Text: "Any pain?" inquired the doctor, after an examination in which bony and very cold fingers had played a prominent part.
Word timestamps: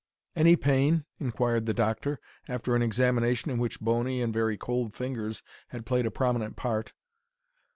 "Any 0.35 0.55
pain?" 0.55 1.05
inquired 1.19 1.67
the 1.67 1.75
doctor, 1.75 2.19
after 2.47 2.75
an 2.75 2.81
examination 2.81 3.51
in 3.51 3.59
which 3.59 3.79
bony 3.79 4.19
and 4.19 4.33
very 4.33 4.57
cold 4.57 4.95
fingers 4.95 5.43
had 5.67 5.85
played 5.85 6.07
a 6.07 6.09
prominent 6.09 6.55
part. 6.55 6.93